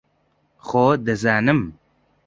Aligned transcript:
خۆ 0.67 0.85
دەزانم 1.05 1.61